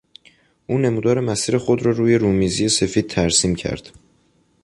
[0.67, 3.91] او نمودار مسیر خود را روی رومیزی سفید ترسیم کرد.